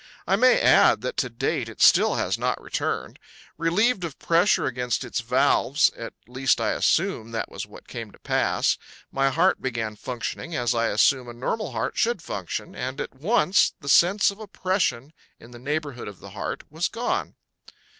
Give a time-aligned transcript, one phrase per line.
[0.25, 3.19] I may add that to date it still has not returned.
[3.55, 8.17] Relieved of pressure against its valves at least I assume that was what came to
[8.17, 8.79] pass
[9.11, 13.75] my heart began functioning as I assume a normal heart should function, and at once
[13.79, 17.35] the sense of oppression in the neighborhood of the heart was gone.